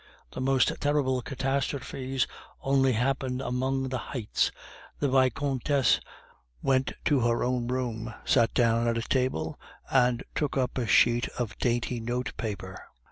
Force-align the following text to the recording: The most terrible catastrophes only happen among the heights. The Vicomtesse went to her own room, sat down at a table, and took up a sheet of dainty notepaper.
The 0.31 0.41
most 0.41 0.71
terrible 0.79 1.21
catastrophes 1.21 2.25
only 2.61 2.93
happen 2.93 3.39
among 3.39 3.89
the 3.89 3.99
heights. 3.99 4.51
The 4.97 5.07
Vicomtesse 5.07 5.99
went 6.59 6.93
to 7.05 7.19
her 7.19 7.43
own 7.43 7.67
room, 7.67 8.11
sat 8.25 8.51
down 8.55 8.87
at 8.87 8.97
a 8.97 9.03
table, 9.03 9.59
and 9.91 10.23
took 10.33 10.57
up 10.57 10.79
a 10.79 10.87
sheet 10.87 11.27
of 11.37 11.55
dainty 11.59 11.99
notepaper. 11.99 12.81